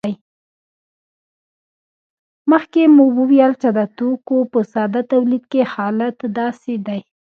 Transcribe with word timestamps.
مخکې 2.51 2.81
مو 2.95 3.05
وویل 3.19 3.53
چې 3.61 3.69
د 3.77 3.79
توکو 3.97 4.37
په 4.51 4.59
ساده 4.73 5.01
تولید 5.11 5.43
کې 5.51 5.61
حالت 5.73 6.17
داسې 6.37 6.73
دی 6.87 6.99